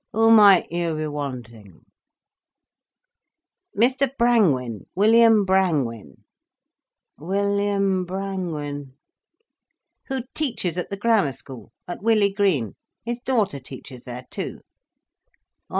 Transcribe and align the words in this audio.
Who 0.13 0.31
might 0.31 0.71
you 0.71 0.95
be 0.95 1.05
wanting?" 1.05 1.85
"Mr 3.77 4.09
Brangwen—William 4.17 5.45
Brangwen." 5.45 6.23
"William 7.19 8.03
Brangwen—?—?" 8.07 8.95
"Who 10.07 10.23
teaches 10.33 10.79
at 10.79 10.89
the 10.89 10.97
Grammar 10.97 11.33
School, 11.33 11.71
at 11.87 12.01
Willey 12.01 12.33
Green—his 12.33 13.19
daughter 13.19 13.59
teaches 13.59 14.03
there 14.05 14.25
too." 14.31 14.61